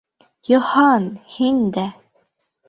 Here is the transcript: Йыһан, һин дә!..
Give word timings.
Йыһан, 0.51 1.05
һин 1.35 1.61
дә!.. 1.77 1.85